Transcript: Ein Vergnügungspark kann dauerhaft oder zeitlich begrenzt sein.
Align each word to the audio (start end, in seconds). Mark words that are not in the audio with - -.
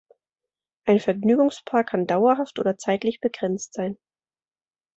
Ein 0.87 0.99
Vergnügungspark 0.99 1.89
kann 1.89 2.07
dauerhaft 2.07 2.57
oder 2.57 2.75
zeitlich 2.75 3.19
begrenzt 3.19 3.73
sein. 3.75 3.99